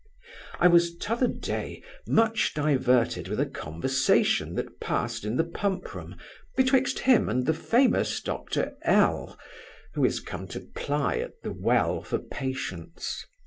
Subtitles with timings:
[0.59, 6.15] I was t'other day much diverted with a conversation that passed in the Pump room,
[6.57, 9.45] betwixt him and the famous Dr L n,
[9.93, 13.27] who is come to ply at the Well for patients.